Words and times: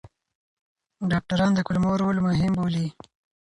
ډاکټران 1.11 1.51
د 1.55 1.59
کولمو 1.67 1.99
رول 2.01 2.17
مهم 2.27 2.51
بولي. 2.59 2.87